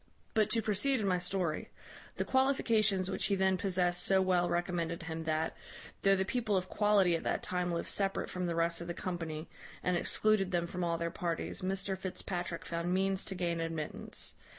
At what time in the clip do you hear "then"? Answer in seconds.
3.35-3.55